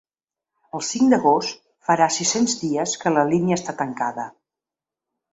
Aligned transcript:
El 0.77 0.83
cinc 0.85 1.11
d’agost 1.13 1.59
farà 1.89 2.07
sis-cents 2.15 2.55
dies 2.61 2.95
que 3.03 3.11
la 3.17 3.25
línia 3.33 3.59
està 3.61 3.75
tancada. 3.83 4.25